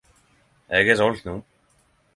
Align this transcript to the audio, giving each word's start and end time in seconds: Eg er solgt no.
Eg 0.79 0.89
er 0.93 0.99
solgt 1.01 1.29
no. 1.31 1.39